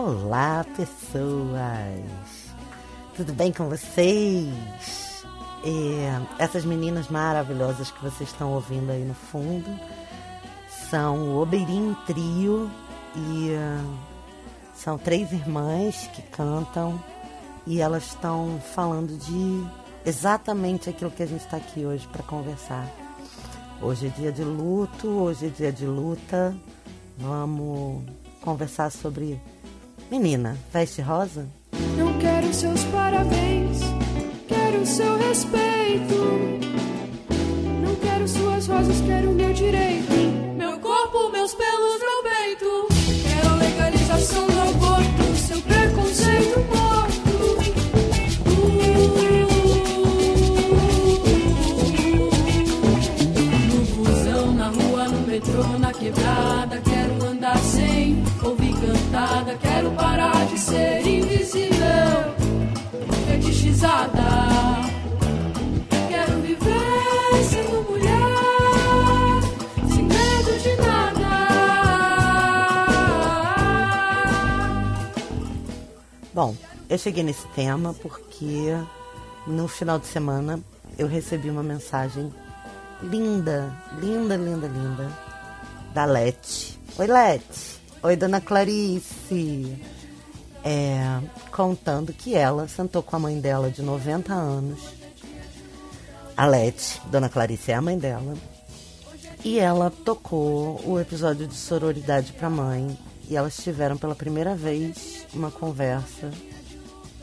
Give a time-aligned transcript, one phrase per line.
[0.00, 2.54] Olá, pessoas!
[3.16, 5.24] Tudo bem com vocês?
[5.64, 9.68] É, essas meninas maravilhosas que vocês estão ouvindo aí no fundo
[10.88, 12.70] são o Obeirinho Trio
[13.16, 13.98] e uh,
[14.72, 17.02] são três irmãs que cantam
[17.66, 19.66] e elas estão falando de
[20.08, 22.88] exatamente aquilo que a gente está aqui hoje para conversar.
[23.82, 26.56] Hoje é dia de luto, hoje é dia de luta.
[27.18, 28.04] Vamos
[28.40, 29.40] conversar sobre
[30.10, 31.46] Menina, veste rosa?
[31.96, 33.80] Não quero seus parabéns,
[34.46, 36.14] quero seu respeito.
[37.84, 40.14] Não quero suas rosas, quero meu direito.
[40.56, 42.17] Meu corpo, meus pelos, meu
[76.98, 78.74] cheguei nesse tema porque
[79.46, 80.60] no final de semana
[80.98, 82.32] eu recebi uma mensagem
[83.02, 85.28] linda, linda, linda, linda
[85.94, 86.78] da Lete.
[86.98, 87.80] Oi, Lete.
[88.02, 89.76] Oi, dona Clarice.
[90.64, 94.80] É, contando que ela sentou com a mãe dela de 90 anos.
[96.36, 98.34] A Lete, dona Clarice é a mãe dela.
[99.44, 102.98] E ela tocou o episódio de sororidade para mãe.
[103.28, 106.30] E elas tiveram pela primeira vez uma conversa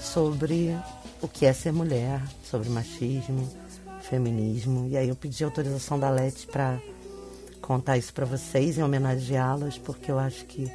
[0.06, 0.78] sobre
[1.22, 3.50] o que é ser mulher, sobre machismo,
[4.02, 4.88] feminismo.
[4.88, 6.80] E aí eu pedi autorização da Lete para
[7.62, 10.72] contar isso para vocês, em homenageá-las, porque eu acho que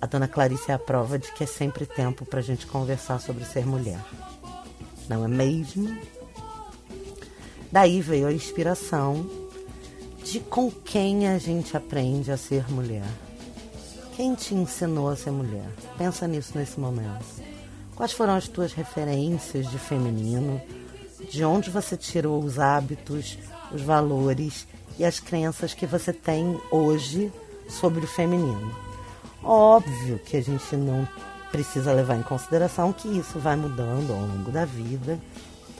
[0.00, 3.20] a dona Clarice é a prova de que é sempre tempo para a gente conversar
[3.20, 4.00] sobre ser mulher.
[5.08, 5.94] Não é mesmo?
[7.70, 9.28] Daí veio a inspiração
[10.24, 13.06] de com quem a gente aprende a ser mulher.
[14.16, 15.68] Quem te ensinou a ser mulher?
[15.98, 17.59] Pensa nisso nesse momento.
[18.00, 20.58] Quais foram as tuas referências de feminino?
[21.30, 23.36] De onde você tirou os hábitos,
[23.70, 24.66] os valores
[24.98, 27.30] e as crenças que você tem hoje
[27.68, 28.74] sobre o feminino?
[29.44, 31.06] Óbvio que a gente não
[31.52, 35.20] precisa levar em consideração que isso vai mudando ao longo da vida,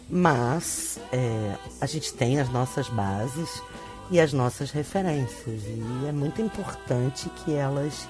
[0.06, 3.62] mas é, a gente tem as nossas bases
[4.10, 8.06] e as nossas referências e é muito importante que elas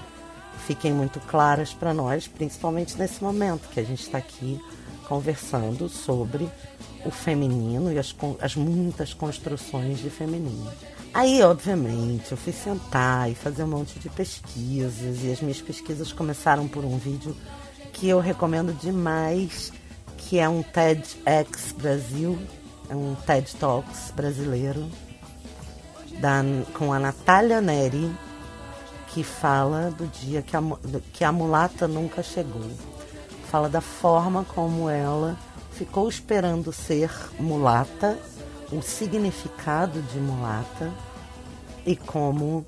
[0.65, 4.59] fiquem muito claras para nós, principalmente nesse momento que a gente está aqui
[5.07, 6.49] conversando sobre
[7.05, 10.71] o feminino e as, as muitas construções de feminino.
[11.13, 16.13] Aí, obviamente, eu fui sentar e fazer um monte de pesquisas, e as minhas pesquisas
[16.13, 17.35] começaram por um vídeo
[17.91, 19.73] que eu recomendo demais,
[20.17, 22.39] que é um TEDx Brasil,
[22.89, 24.87] é um TED Talks brasileiro,
[26.19, 26.41] da,
[26.73, 28.09] com a Natália Neri,
[29.13, 30.61] que fala do dia que a,
[31.13, 32.69] que a mulata nunca chegou.
[33.49, 35.37] Fala da forma como ela
[35.71, 38.17] ficou esperando ser mulata
[38.71, 40.93] o significado de mulata
[41.85, 42.65] e como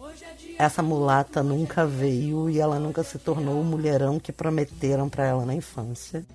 [0.60, 5.46] essa mulata nunca veio e ela nunca se tornou o mulherão que prometeram para ela
[5.46, 6.26] na infância.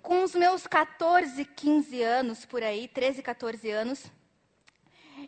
[0.00, 4.04] Com os meus 14, 15 anos por aí, 13, 14 anos,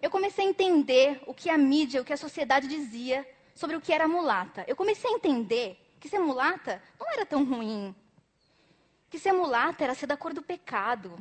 [0.01, 3.81] eu comecei a entender o que a mídia, o que a sociedade dizia sobre o
[3.81, 4.65] que era mulata.
[4.67, 7.95] Eu comecei a entender que ser mulata não era tão ruim.
[9.09, 11.19] Que ser mulata era ser da cor do pecado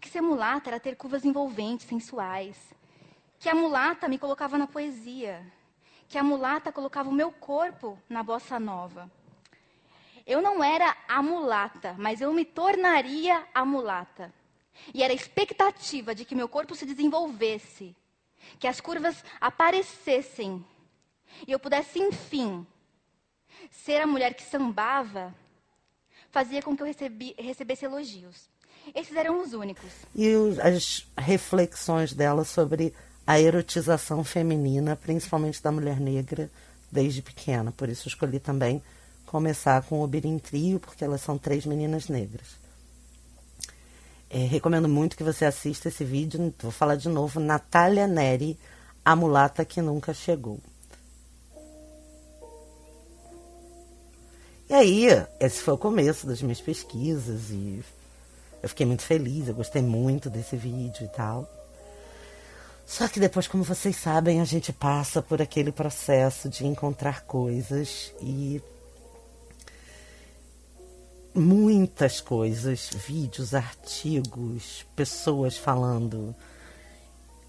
[0.00, 2.56] que ser mulata era ter curvas envolventes, sensuais.
[3.38, 5.44] Que a mulata me colocava na poesia.
[6.08, 9.10] Que a mulata colocava o meu corpo na bossa nova.
[10.24, 14.32] Eu não era a mulata, mas eu me tornaria a mulata.
[14.94, 17.96] E era a expectativa de que meu corpo se desenvolvesse,
[18.58, 20.64] que as curvas aparecessem
[21.46, 22.66] e eu pudesse, enfim,
[23.70, 25.34] ser a mulher que sambava,
[26.30, 28.48] fazia com que eu recebi, recebesse elogios.
[28.94, 29.90] Esses eram os únicos.
[30.14, 32.94] E os, as reflexões dela sobre
[33.26, 36.50] a erotização feminina, principalmente da mulher negra,
[36.90, 37.72] desde pequena.
[37.72, 38.82] Por isso escolhi também
[39.24, 42.64] começar com o Birim Trio, porque elas são três meninas negras.
[44.30, 46.54] É, recomendo muito que você assista esse vídeo.
[46.60, 47.40] Vou falar de novo.
[47.40, 48.58] Natália Neri,
[49.04, 50.60] a mulata que nunca chegou.
[54.68, 55.06] E aí,
[55.38, 57.84] esse foi o começo das minhas pesquisas e
[58.62, 61.48] eu fiquei muito feliz, eu gostei muito desse vídeo e tal.
[62.84, 68.12] Só que depois, como vocês sabem, a gente passa por aquele processo de encontrar coisas
[68.20, 68.60] e
[71.32, 76.34] muitas coisas, vídeos, artigos, pessoas falando.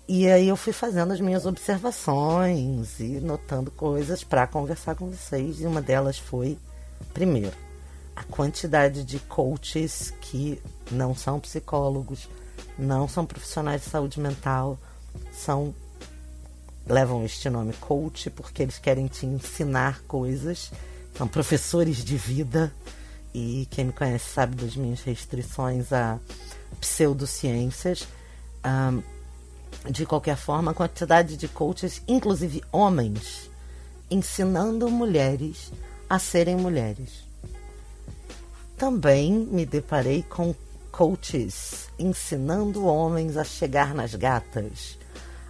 [0.08, 5.62] E aí eu fui fazendo as minhas observações e notando coisas para conversar com vocês.
[5.62, 6.58] E uma delas foi,
[7.14, 7.56] primeiro,
[8.16, 10.62] a quantidade de coaches que
[10.92, 12.28] não são psicólogos,
[12.78, 14.78] não são profissionais de saúde mental,
[15.32, 15.74] são
[16.86, 20.72] levam este nome coach porque eles querem te ensinar coisas,
[21.16, 22.74] são professores de vida
[23.34, 26.20] e quem me conhece sabe das minhas restrições a
[26.80, 28.08] pseudociências.
[28.66, 29.04] Um,
[29.92, 33.50] de qualquer forma, a quantidade de coaches, inclusive homens,
[34.10, 35.72] ensinando mulheres
[36.10, 37.26] a serem mulheres.
[38.78, 40.54] Também me deparei com
[40.92, 44.98] coaches ensinando homens a chegar nas gatas,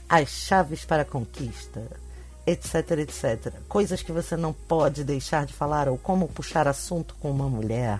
[0.08, 1.86] as chaves para a conquista,
[2.46, 3.54] etc, etc.
[3.68, 8.00] Coisas que você não pode deixar de falar, ou como puxar assunto com uma mulher.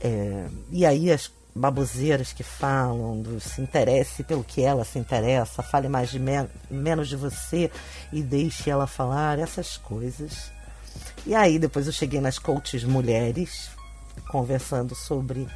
[0.00, 5.62] É, e aí as baboseiras que falam do se interesse pelo que ela se interessa,
[5.62, 7.70] fale mais de men menos de você
[8.12, 10.51] e deixe ela falar, essas coisas.
[11.26, 13.70] E aí depois eu cheguei nas coaches mulheres,
[14.28, 15.48] conversando sobre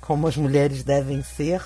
[0.00, 1.60] como as mulheres devem ser,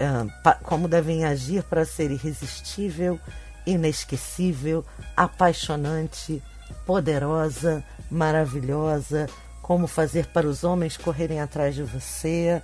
[0.00, 3.18] uh, como devem agir para ser irresistível,
[3.66, 4.84] inesquecível,
[5.16, 6.42] apaixonante,
[6.84, 9.28] poderosa, maravilhosa,
[9.62, 12.62] como fazer para os homens correrem atrás de você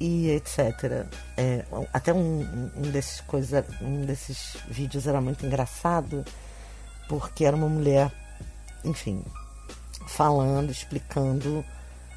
[0.00, 1.06] e etc.
[1.36, 6.24] É, até um, um, desses coisa, um desses vídeos era muito engraçado
[7.08, 8.12] porque era uma mulher,
[8.84, 9.24] enfim,
[10.06, 11.64] falando, explicando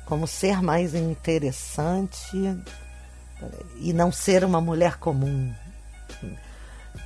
[0.05, 2.37] como ser mais interessante
[3.77, 5.53] e não ser uma mulher comum.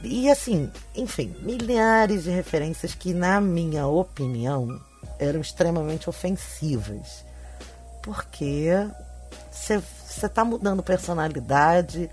[0.04, 4.80] E assim, enfim, milhares de referências que, na minha opinião,
[5.20, 7.24] eram extremamente ofensivas.
[8.02, 8.70] Porque
[9.52, 9.82] você
[10.26, 12.10] está mudando personalidade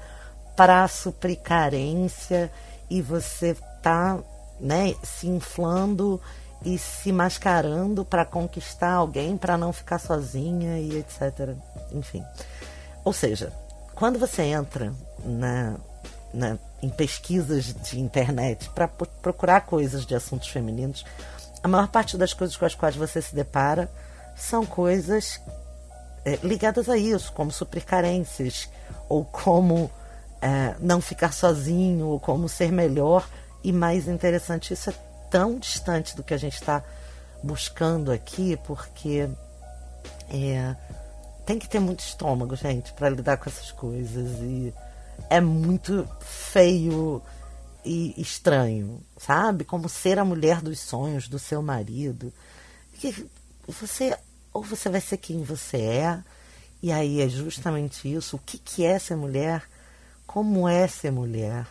[0.57, 2.51] para suprir carência
[2.89, 4.19] e você está
[4.61, 6.21] né, se inflando
[6.65, 11.55] e se mascarando para conquistar alguém, para não ficar sozinha e etc.
[11.93, 12.25] Enfim.
[13.05, 13.53] Ou seja,
[13.95, 14.93] quando você entra
[15.25, 15.77] na,
[16.33, 21.05] na em pesquisas de internet para procurar coisas de assuntos femininos,
[21.63, 23.89] a maior parte das coisas com as quais você se depara
[24.37, 25.41] são coisas
[26.25, 28.69] é, ligadas a isso, como suprir carências,
[29.09, 29.89] ou como
[30.41, 33.29] é, não ficar sozinho, ou como ser melhor
[33.63, 34.75] e mais interessante.
[34.75, 34.95] Isso é
[35.33, 36.85] tão distante do que a gente está
[37.43, 39.29] buscando aqui, porque
[40.29, 40.77] é,
[41.47, 44.39] tem que ter muito estômago, gente, para lidar com essas coisas.
[44.41, 44.75] E
[45.31, 47.23] é muito feio
[47.83, 49.65] e estranho, sabe?
[49.65, 52.33] Como ser a mulher dos sonhos do seu marido.
[53.67, 54.17] Você
[54.53, 56.23] ou você vai ser quem você é,
[56.83, 58.37] e aí é justamente isso.
[58.37, 59.63] O que, que é ser mulher?
[60.27, 61.67] Como é ser mulher?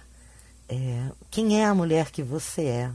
[0.68, 2.92] É, quem é a mulher que você é?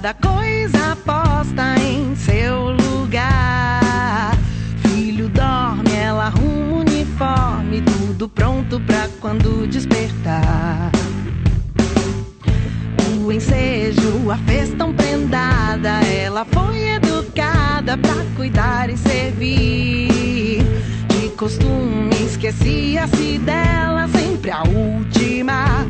[0.00, 4.32] Cada coisa posta em seu lugar.
[4.76, 10.92] Filho dorme, ela arruma o uniforme, tudo pronto pra quando despertar.
[13.24, 20.62] O ensejo, a fez tão prendada, ela foi educada pra cuidar e servir.
[21.08, 25.84] De costume, esquecia-se dela, sempre a última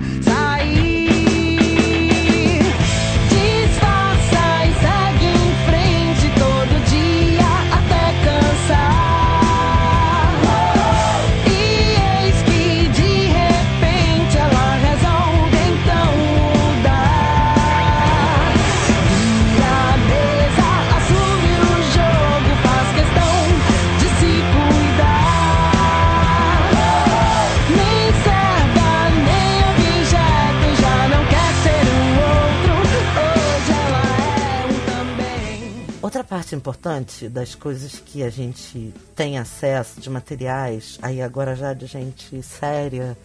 [36.59, 42.43] importante das coisas que a gente tem acesso de materiais, aí agora já de gente
[42.43, 43.17] séria,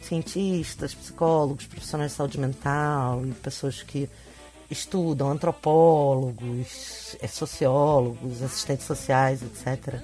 [0.00, 4.10] cientistas, psicólogos, profissionais de saúde mental e pessoas que
[4.68, 10.00] estudam, antropólogos, eh, sociólogos, assistentes sociais, etc.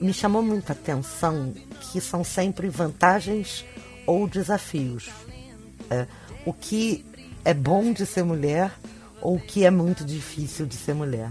[0.00, 3.64] Me chamou muita atenção que são sempre vantagens
[4.06, 5.08] ou desafios.
[5.90, 6.06] É,
[6.44, 7.04] o que
[7.44, 8.72] é bom de ser mulher
[9.20, 11.30] ou que é muito difícil de ser mulher.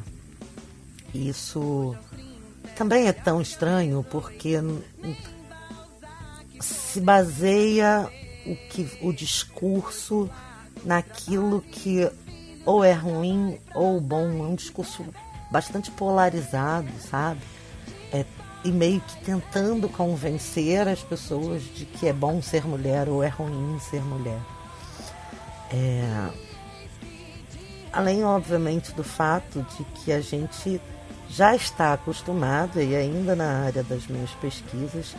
[1.14, 1.96] Isso
[2.76, 4.58] também é tão estranho porque
[6.60, 8.10] se baseia
[8.46, 10.30] o, que, o discurso
[10.84, 12.10] naquilo que
[12.66, 14.28] ou é ruim ou bom.
[14.28, 15.06] É um discurso
[15.50, 17.40] bastante polarizado, sabe?
[18.12, 18.26] É,
[18.64, 23.30] e meio que tentando convencer as pessoas de que é bom ser mulher ou é
[23.30, 24.40] ruim ser mulher.
[25.72, 26.47] É,
[27.98, 30.80] além, obviamente, do fato de que a gente
[31.28, 35.16] já está acostumado, e ainda na área das minhas pesquisas,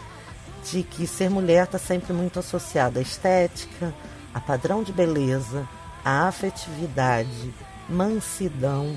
[0.70, 3.92] de que ser mulher está sempre muito associada à estética,
[4.32, 5.68] a padrão de beleza,
[6.04, 7.52] à afetividade,
[7.88, 8.96] mansidão,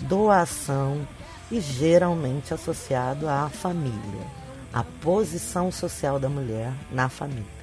[0.00, 1.08] doação
[1.50, 4.26] e geralmente associado à família,
[4.74, 7.62] à posição social da mulher na família.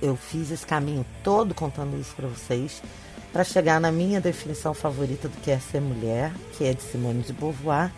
[0.00, 2.80] Eu fiz esse caminho todo contando isso para vocês
[3.32, 7.22] para chegar na minha definição favorita do que é ser mulher, que é de Simone
[7.22, 7.92] de Beauvoir,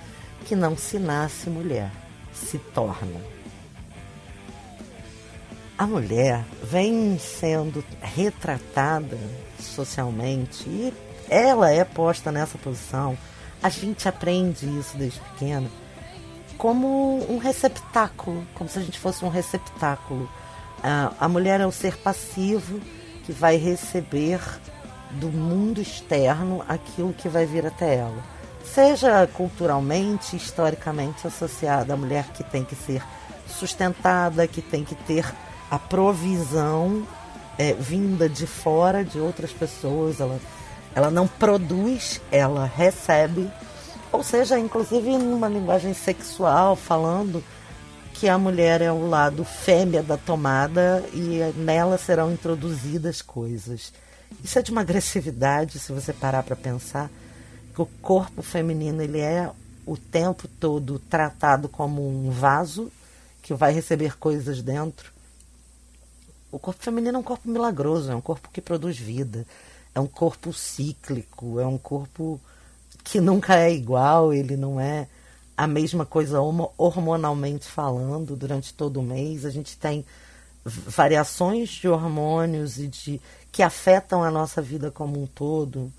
[0.45, 1.91] que não se nasce mulher,
[2.33, 3.21] se torna.
[5.79, 9.19] A mulher vem sendo retratada
[9.59, 10.93] socialmente e
[11.29, 13.17] ela é posta nessa posição.
[13.63, 15.71] A gente aprende isso desde pequena
[16.61, 20.29] como um receptáculo, como se a gente fosse um receptáculo.
[21.19, 22.79] a mulher é o ser passivo
[23.25, 24.39] que vai receber
[25.12, 28.23] do mundo externo aquilo que vai vir até ela.
[28.64, 33.02] Seja culturalmente, historicamente associada à mulher que tem que ser
[33.47, 35.25] sustentada, que tem que ter
[35.71, 37.07] a provisão
[37.59, 40.38] é, vinda de fora de outras pessoas, ela,
[40.95, 43.50] ela não produz, ela recebe.
[44.12, 47.43] Ou seja, inclusive numa linguagem sexual, falando
[48.14, 53.93] que a mulher é o lado fêmea da tomada e nela serão introduzidas coisas.
[54.43, 57.11] Isso é de uma agressividade, se você parar para pensar,
[57.75, 59.51] que o corpo feminino ele é
[59.87, 62.91] o tempo todo tratado como um vaso
[63.43, 65.13] que vai receber coisas dentro.
[66.53, 69.47] O corpo feminino é um corpo milagroso, é um corpo que produz vida,
[69.95, 72.41] é um corpo cíclico, é um corpo
[73.05, 75.09] que nunca é igual, ele não é
[75.57, 76.41] a mesma coisa
[76.79, 79.45] hormonalmente falando durante todo o mês.
[79.45, 80.05] A gente tem
[80.65, 83.21] variações de hormônios e de
[83.52, 85.92] que afetam a nossa vida como um todo,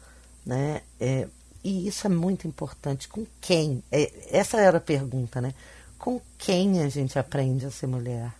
[0.46, 0.82] né?
[1.00, 1.28] É,
[1.64, 3.08] e isso é muito importante.
[3.08, 3.84] Com quem?
[3.92, 5.54] É, essa era a pergunta, né?
[5.98, 8.34] Com quem a gente aprende a ser mulher?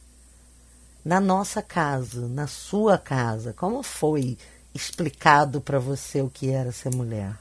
[1.04, 4.38] Na nossa casa, na sua casa, como foi
[4.74, 7.38] explicado para você o que era ser mulher?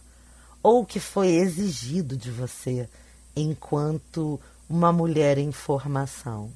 [0.63, 2.89] Ou o que foi exigido de você
[3.35, 6.51] enquanto uma mulher em formação?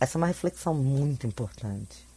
[0.00, 2.07] Essa é uma reflexão muito importante.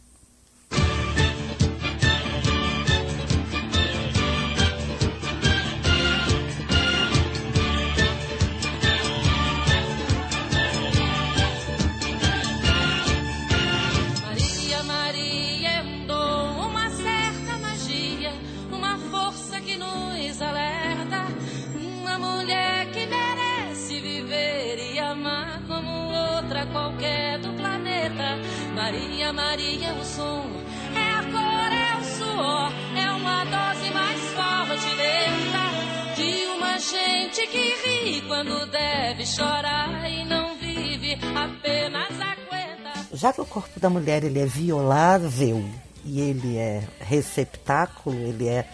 [38.26, 43.16] Quando deve chorar e não vive, apenas aguenta.
[43.16, 45.64] Já que o corpo da mulher ele é violável
[46.04, 48.68] e ele é receptáculo, ele é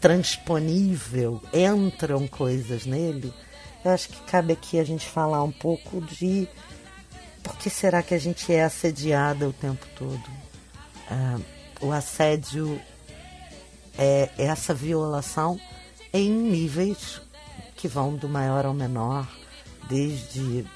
[0.00, 3.32] transponível, entram coisas nele,
[3.84, 6.48] eu acho que cabe aqui a gente falar um pouco de
[7.42, 10.24] por que será que a gente é assediada o tempo todo?
[11.10, 11.38] Ah,
[11.80, 12.80] o assédio
[13.96, 15.58] é essa violação
[16.12, 17.20] em níveis
[17.78, 19.26] que vão do maior ao menor,
[19.88, 20.66] desde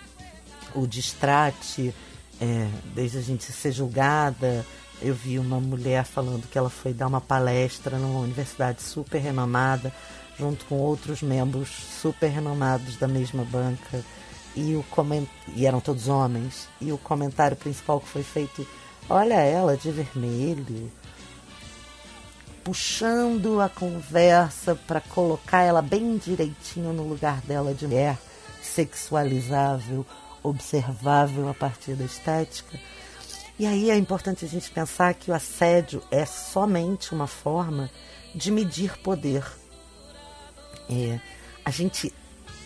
[0.74, 1.92] o distrate,
[2.40, 4.64] é, desde a gente ser julgada.
[5.02, 9.92] Eu vi uma mulher falando que ela foi dar uma palestra numa universidade super renomada,
[10.38, 14.02] junto com outros membros super renomados da mesma banca
[14.54, 15.26] e, o coment...
[15.56, 16.68] e eram todos homens.
[16.80, 18.66] E o comentário principal que foi feito:
[19.10, 20.90] olha ela de vermelho,
[22.64, 28.18] puxando a conversa para colocar ela bem direitinho no lugar dela de mulher,
[28.62, 30.06] sexualizável,
[30.42, 32.78] observável a partir da estética.
[33.58, 37.90] E aí é importante a gente pensar que o assédio é somente uma forma
[38.34, 39.44] de medir poder.
[40.88, 41.20] É,
[41.64, 42.12] a gente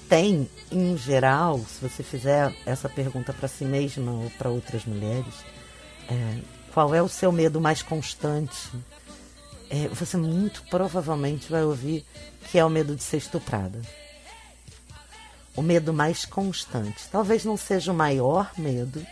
[0.09, 5.35] tem, em geral, se você fizer essa pergunta para si mesma ou para outras mulheres,
[6.09, 6.39] é,
[6.73, 8.71] qual é o seu medo mais constante?
[9.71, 12.05] É, você muito provavelmente vai ouvir
[12.51, 13.81] que é o medo de ser estuprada.
[15.57, 17.09] O medo mais constante.
[17.11, 19.05] Talvez não seja o maior medo,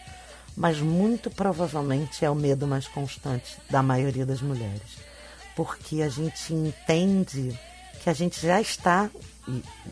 [0.56, 4.98] mas muito provavelmente é o medo mais constante da maioria das mulheres.
[5.56, 7.58] Porque a gente entende
[8.02, 9.10] que a gente já está,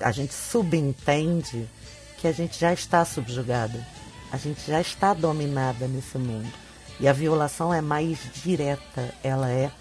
[0.01, 1.69] a gente subentende
[2.19, 3.85] que a gente já está subjugada,
[4.31, 6.49] a gente já está dominada nesse mundo.
[7.01, 9.73] E a violação é mais direta, ela é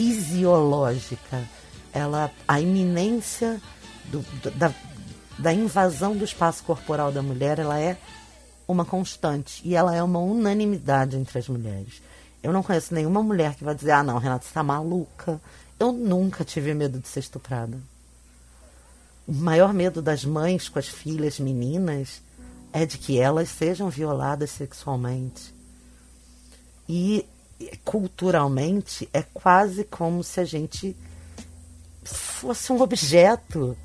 [0.00, 1.46] fisiológica,
[1.92, 3.60] ela a iminência
[4.06, 4.24] do,
[4.56, 4.72] da,
[5.38, 7.98] da invasão do espaço corporal da mulher, ela é
[8.66, 12.00] uma constante e ela é uma unanimidade entre as mulheres.
[12.42, 15.38] Eu não conheço nenhuma mulher que vai dizer: "Ah, não, Renata, você está maluca".
[15.78, 17.78] Eu nunca tive medo de ser estuprada.
[19.28, 22.22] O maior medo das mães com as filhas meninas
[22.72, 25.54] é de que elas sejam violadas sexualmente.
[26.88, 27.26] E
[27.84, 30.96] culturalmente é quase como se a gente
[32.02, 33.76] fosse um objeto.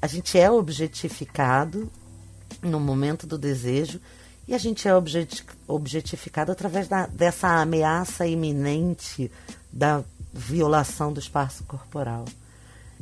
[0.00, 1.90] A gente é objetificado
[2.62, 4.00] no momento do desejo
[4.46, 4.92] e a gente é
[5.66, 9.30] objetificado através da, dessa ameaça iminente
[9.72, 12.24] da violação do espaço corporal.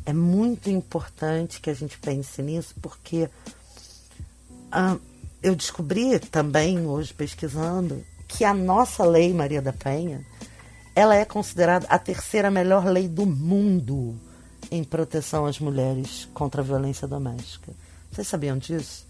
[0.05, 3.29] É muito importante que a gente pense nisso, porque
[4.71, 4.97] ah,
[5.43, 10.25] eu descobri também hoje pesquisando que a nossa lei Maria da Penha,
[10.95, 14.19] ela é considerada a terceira melhor lei do mundo
[14.71, 17.73] em proteção às mulheres contra a violência doméstica.
[18.11, 19.07] Vocês sabiam disso?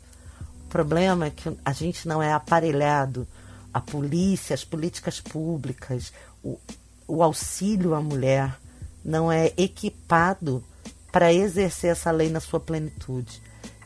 [0.67, 3.27] O problema é que a gente não é aparelhado,
[3.73, 6.13] a polícia, as políticas públicas,
[6.43, 6.59] o,
[7.07, 8.59] o auxílio à mulher
[9.05, 10.65] não é equipado
[11.13, 13.41] para exercer essa lei na sua plenitude.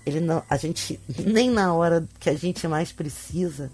[0.07, 3.71] Ele não, a gente nem na hora que a gente mais precisa,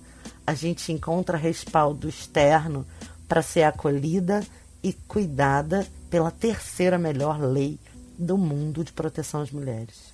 [0.46, 2.86] a gente encontra respaldo externo
[3.28, 4.44] para ser acolhida
[4.82, 7.78] e cuidada pela terceira melhor lei
[8.18, 10.12] do mundo de proteção às mulheres.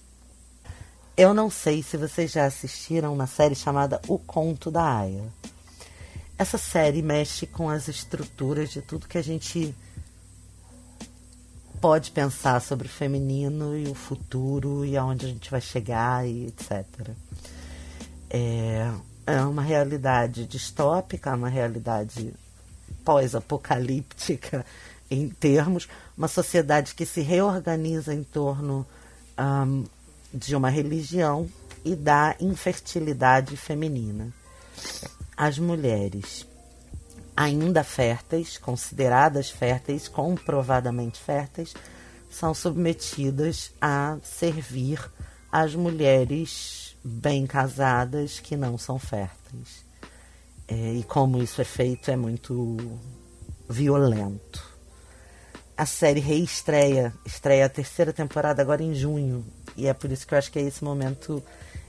[1.16, 5.24] Eu não sei se vocês já assistiram uma série chamada O Conto da Aya.
[6.38, 9.74] Essa série mexe com as estruturas de tudo que a gente
[11.80, 16.46] pode pensar sobre o feminino e o futuro e aonde a gente vai chegar e
[16.46, 16.86] etc.
[18.30, 18.92] É,
[19.28, 22.32] é uma realidade distópica, uma realidade
[23.04, 24.64] pós-apocalíptica
[25.10, 25.86] em termos,
[26.16, 28.86] uma sociedade que se reorganiza em torno
[29.38, 29.84] um,
[30.32, 31.46] de uma religião
[31.84, 34.32] e da infertilidade feminina.
[35.36, 36.46] As mulheres
[37.36, 41.74] ainda férteis, consideradas férteis, comprovadamente férteis,
[42.30, 44.98] são submetidas a servir
[45.52, 46.77] as mulheres
[47.08, 49.84] bem casadas que não são férteis.
[50.66, 52.76] É, e como isso é feito é muito
[53.68, 54.62] violento.
[55.76, 59.44] A série reestreia, estreia a terceira temporada agora em junho.
[59.76, 61.42] E é por isso que eu acho que é esse momento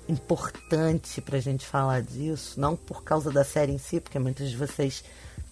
[0.07, 2.59] importante para a gente falar disso.
[2.59, 5.03] Não por causa da série em si, porque muitos de vocês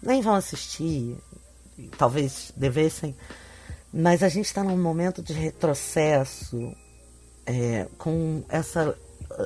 [0.02, 1.18] nem vão assistir,
[1.98, 3.16] talvez devessem.
[3.92, 6.76] Mas a gente está num momento de retrocesso
[7.46, 8.96] é, com essa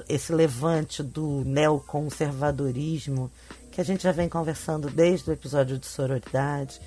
[0.08, 3.32] esse levante do neoconservadorismo
[3.72, 6.80] que a gente já vem conversando desde o episódio de sororidade,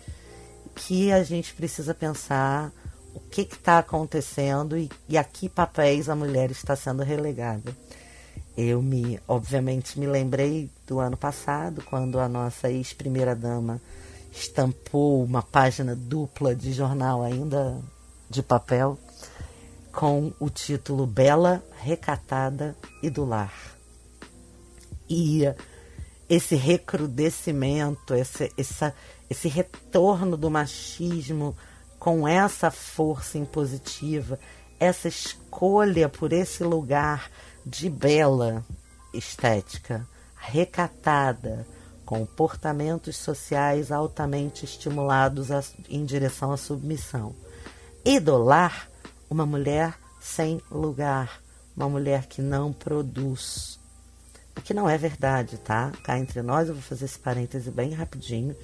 [0.74, 2.70] que a gente precisa pensar
[3.14, 7.74] o que está acontecendo e, e a que papéis a mulher está sendo relegada.
[8.56, 13.80] Eu me, obviamente, me lembrei do ano passado, quando a nossa ex-primeira-dama
[14.32, 17.80] estampou uma página dupla de jornal ainda
[18.28, 18.98] de papel
[19.94, 23.54] com o título Bela, Recatada e do Lar.
[25.08, 25.42] E
[26.28, 28.94] esse recrudescimento, esse, essa,
[29.30, 31.56] esse retorno do machismo
[31.98, 34.38] com essa força impositiva,
[34.80, 37.30] essa escolha por esse lugar
[37.64, 38.64] de bela
[39.12, 41.66] estética, recatada,
[42.04, 47.34] comportamentos sociais altamente estimulados a, em direção à submissão.
[48.04, 48.92] E do lar
[49.34, 51.40] uma mulher sem lugar,
[51.76, 53.80] uma mulher que não produz.
[54.56, 55.90] O que não é verdade, tá?
[56.04, 58.54] Cá entre nós, eu vou fazer esse parêntese bem rapidinho,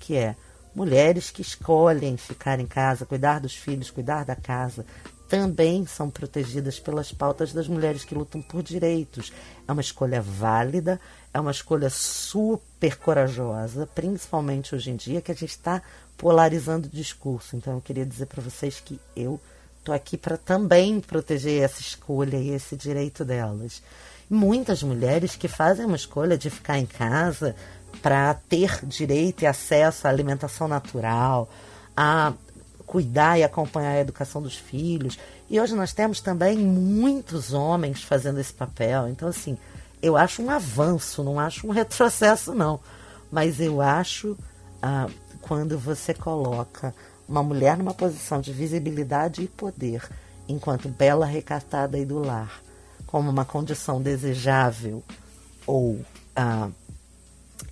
[0.00, 0.34] que é
[0.74, 4.84] mulheres que escolhem ficar em casa, cuidar dos filhos, cuidar da casa,
[5.28, 9.32] também são protegidas pelas pautas das mulheres que lutam por direitos.
[9.68, 11.00] É uma escolha válida,
[11.32, 15.80] é uma escolha super corajosa, principalmente hoje em dia, que a gente está
[16.16, 17.54] polarizando o discurso.
[17.54, 19.38] Então, eu queria dizer para vocês que eu
[19.88, 23.82] Estou aqui para também proteger essa escolha e esse direito delas.
[24.28, 27.56] Muitas mulheres que fazem uma escolha de ficar em casa
[28.02, 31.48] para ter direito e acesso à alimentação natural,
[31.96, 32.34] a
[32.84, 35.18] cuidar e acompanhar a educação dos filhos.
[35.48, 39.08] E hoje nós temos também muitos homens fazendo esse papel.
[39.08, 39.56] Então, assim,
[40.02, 42.78] eu acho um avanço, não acho um retrocesso, não.
[43.32, 44.36] Mas eu acho
[44.82, 45.06] ah,
[45.40, 46.94] quando você coloca
[47.28, 50.08] uma mulher numa posição de visibilidade e poder,
[50.48, 52.62] enquanto bela, recatada e do lar,
[53.06, 55.02] como uma condição desejável
[55.66, 56.00] ou
[56.34, 56.70] ah,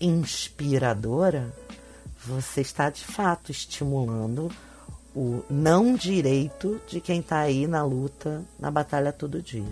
[0.01, 1.55] inspiradora,
[2.25, 4.51] você está de fato estimulando
[5.15, 9.65] o não direito de quem está aí na luta, na batalha todo dia.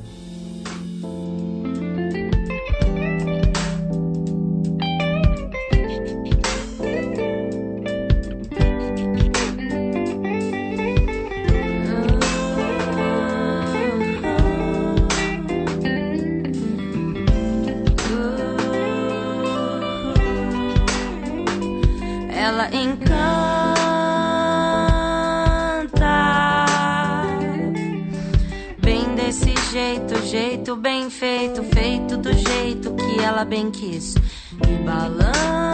[33.45, 34.15] Bem quis
[34.67, 35.74] me balança.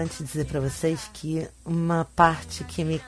[0.00, 3.00] Importante dizer para vocês que uma parte que me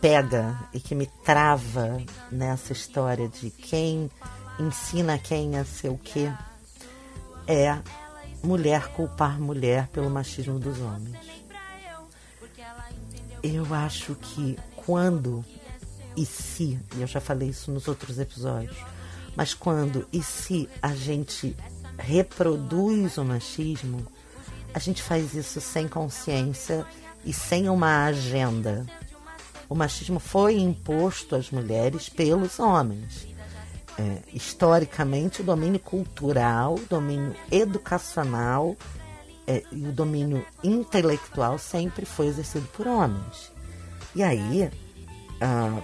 [0.00, 1.98] pega e que me trava
[2.30, 4.10] nessa história de quem
[4.58, 6.32] ensina quem a ser o quê
[7.46, 7.78] é
[8.42, 11.16] mulher culpar mulher pelo machismo dos homens.
[13.42, 15.44] Eu acho que quando
[16.16, 18.76] e se, e eu já falei isso nos outros episódios,
[19.36, 21.56] mas quando e se a gente
[21.98, 24.06] reproduz o machismo,
[24.76, 26.86] a gente faz isso sem consciência
[27.24, 28.86] e sem uma agenda
[29.68, 33.26] o machismo foi imposto às mulheres pelos homens.
[33.98, 38.76] É, historicamente, o domínio cultural, o domínio educacional
[39.46, 43.50] é, e o domínio intelectual sempre foi exercido por homens.
[44.14, 44.70] E aí
[45.40, 45.82] a,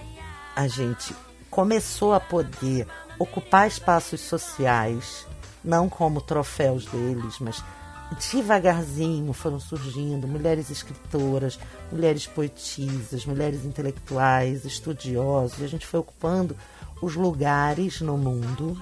[0.55, 1.13] a gente
[1.49, 2.87] começou a poder
[3.19, 5.25] ocupar espaços sociais,
[5.63, 7.63] não como troféus deles, mas
[8.13, 11.59] devagarzinho foram surgindo mulheres escritoras,
[11.91, 16.55] mulheres poetisas, mulheres intelectuais, estudiosos, e a gente foi ocupando
[17.01, 18.79] os lugares no mundo.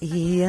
[0.00, 0.42] E,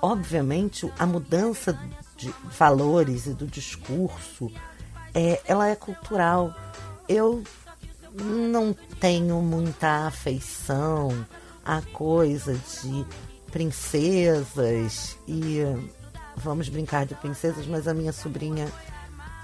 [0.00, 1.78] obviamente, a mudança
[2.16, 4.50] de valores e do discurso,
[5.12, 6.54] é, ela é cultural.
[7.08, 7.42] Eu
[8.14, 11.26] não tenho muita afeição
[11.64, 13.04] à coisa de
[13.50, 15.60] princesas e
[16.36, 18.66] vamos brincar de princesas, mas a minha sobrinha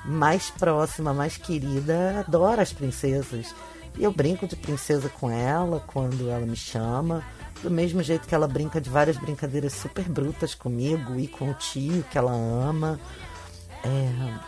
[0.04, 3.54] mais próxima, mais querida, adora as princesas.
[3.98, 7.24] E eu brinco de princesa com ela quando ela me chama,
[7.62, 11.54] do mesmo jeito que ela brinca de várias brincadeiras super brutas comigo e com o
[11.54, 12.98] tio que ela ama.
[13.84, 14.38] É,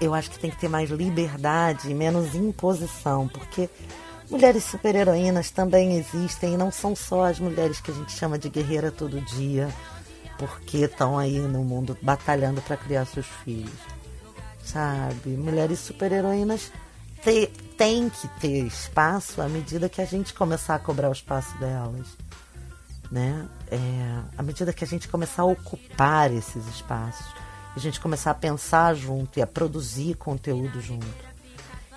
[0.00, 3.68] eu acho que tem que ter mais liberdade e menos imposição, porque
[4.28, 8.48] mulheres super-heroínas também existem e não são só as mulheres que a gente chama de
[8.48, 9.68] guerreira todo dia
[10.38, 13.72] porque estão aí no mundo batalhando para criar seus filhos.
[14.64, 15.30] Sabe?
[15.30, 16.70] Mulheres super-heroínas
[17.76, 22.06] têm que ter espaço à medida que a gente começar a cobrar o espaço delas.
[23.10, 23.46] Né?
[23.70, 23.78] É,
[24.38, 27.26] à medida que a gente começar a ocupar esses espaços,
[27.74, 31.06] a gente começar a pensar junto e a produzir conteúdo junto.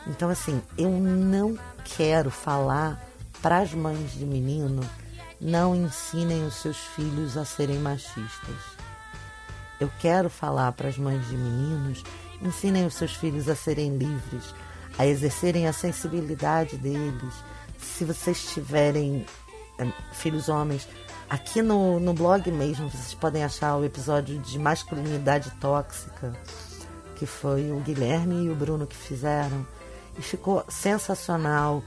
[0.08, 3.04] Então, assim, eu não quero falar
[3.42, 4.82] para as mães de menino
[5.46, 8.56] não ensinem os seus filhos a serem machistas.
[9.80, 12.04] Eu quero falar para as mães de meninos:
[12.42, 14.56] ensinem os seus filhos a serem livres,
[14.98, 17.34] a exercerem a sensibilidade deles.
[17.78, 19.24] Se vocês tiverem
[19.78, 20.88] é, filhos homens,
[21.30, 26.34] aqui no, no blog mesmo vocês podem achar o episódio de masculinidade tóxica,
[27.18, 29.66] que foi o Guilherme e o Bruno que fizeram.
[30.18, 31.84] E ficou sensacional,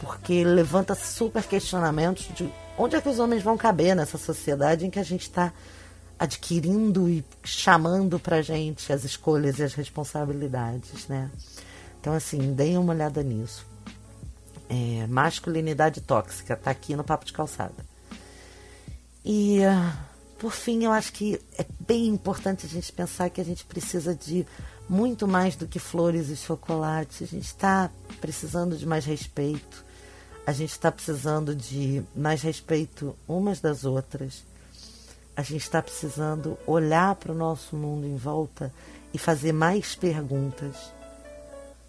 [0.00, 4.90] porque levanta super questionamentos de onde é que os homens vão caber nessa sociedade em
[4.90, 5.52] que a gente está
[6.18, 11.30] adquirindo e chamando para gente as escolhas e as responsabilidades, né?
[12.00, 13.66] Então, assim, deem uma olhada nisso.
[14.68, 17.84] É, masculinidade tóxica, está aqui no Papo de Calçada.
[19.24, 19.92] E, uh,
[20.38, 24.14] por fim, eu acho que é bem importante a gente pensar que a gente precisa
[24.14, 24.46] de
[24.88, 27.24] muito mais do que flores e chocolate.
[27.24, 29.85] A gente está precisando de mais respeito
[30.46, 34.44] a gente está precisando de mais respeito umas das outras.
[35.36, 38.72] a gente está precisando olhar para o nosso mundo em volta
[39.12, 40.76] e fazer mais perguntas.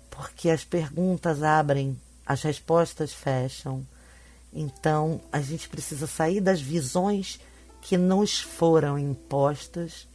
[0.10, 3.88] Porque as perguntas abrem, as respostas fecham.
[4.52, 7.40] Então a gente precisa sair das visões
[7.80, 10.08] que nos foram impostas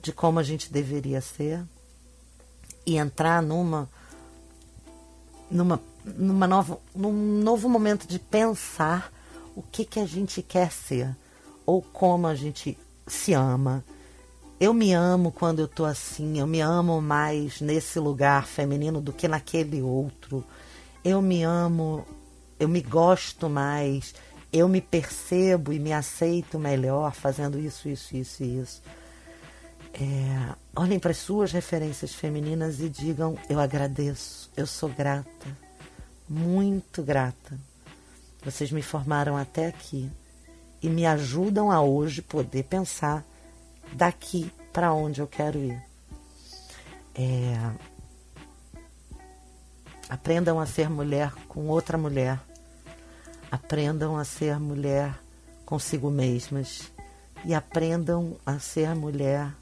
[0.00, 1.62] de como a gente deveria ser
[2.86, 3.90] e entrar numa
[5.50, 9.10] numa numa nova num novo momento de pensar
[9.56, 11.16] o que que a gente quer ser
[11.64, 12.76] ou como a gente
[13.06, 13.84] se ama.
[14.60, 19.12] Eu me amo quando eu tô assim, eu me amo mais nesse lugar feminino do
[19.12, 20.44] que naquele outro.
[21.04, 22.06] Eu me amo,
[22.58, 24.14] eu me gosto mais,
[24.52, 28.82] eu me percebo e me aceito melhor fazendo isso, isso, isso e isso.
[29.96, 35.56] É, olhem para as suas referências femininas e digam: Eu agradeço, eu sou grata,
[36.28, 37.56] muito grata.
[38.44, 40.10] Vocês me formaram até aqui
[40.82, 43.24] e me ajudam a hoje poder pensar
[43.92, 45.80] daqui para onde eu quero ir.
[47.14, 47.54] É...
[50.08, 52.40] Aprendam a ser mulher com outra mulher.
[53.48, 55.16] Aprendam a ser mulher
[55.64, 56.92] consigo mesmas.
[57.44, 59.54] E aprendam a ser mulher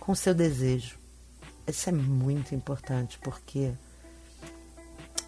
[0.00, 0.98] com seu desejo.
[1.66, 3.72] Isso é muito importante porque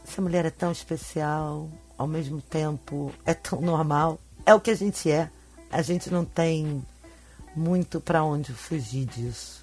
[0.05, 4.75] essa mulher é tão especial, ao mesmo tempo é tão normal é o que a
[4.75, 5.31] gente é.
[5.71, 6.85] A gente não tem
[7.55, 9.63] muito para onde fugir disso.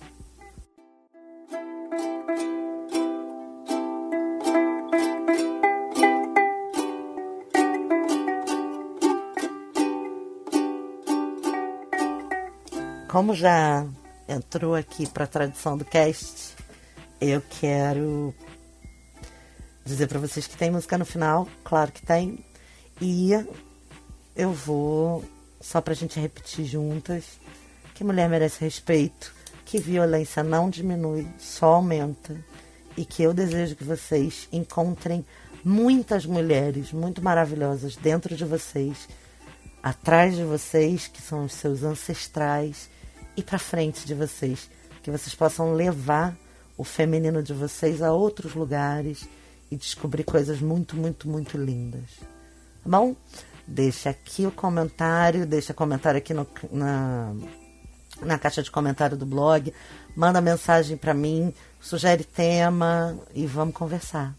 [13.08, 13.86] Como já
[14.30, 16.56] entrou aqui para a tradição do cast,
[17.20, 18.34] eu quero
[19.84, 22.46] dizer para vocês que tem música no final, claro que tem,
[23.02, 23.32] e
[24.36, 25.26] eu vou,
[25.60, 27.40] só pra gente repetir juntas,
[27.96, 29.34] que mulher merece respeito,
[29.66, 32.36] que violência não diminui, só aumenta.
[32.98, 35.26] E que eu desejo que vocês encontrem
[35.64, 39.08] muitas mulheres muito maravilhosas dentro de vocês,
[39.82, 42.90] atrás de vocês, que são os seus ancestrais,
[43.40, 44.70] e para frente de vocês,
[45.02, 46.36] que vocês possam levar
[46.78, 49.30] o feminino de vocês a outros lugares
[49.72, 52.20] e descobrir coisas muito, muito, muito lindas.
[52.84, 53.16] Tá bom?
[53.66, 57.34] Deixa aqui o comentário, deixa comentário aqui no, na,
[58.22, 59.74] na caixa de comentário do blog,
[60.16, 64.36] manda mensagem para mim, sugere tema e vamos conversar.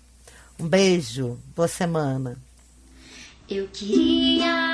[0.58, 2.36] Um beijo, boa semana.
[3.48, 4.69] Eu queria